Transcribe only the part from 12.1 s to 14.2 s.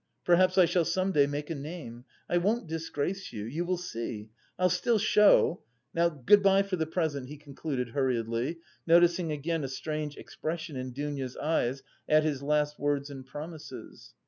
his last words and promises.